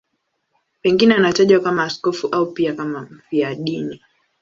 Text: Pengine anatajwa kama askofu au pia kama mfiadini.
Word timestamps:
Pengine 0.81 1.15
anatajwa 1.15 1.59
kama 1.59 1.83
askofu 1.83 2.27
au 2.27 2.51
pia 2.53 2.75
kama 2.75 3.01
mfiadini. 3.11 4.01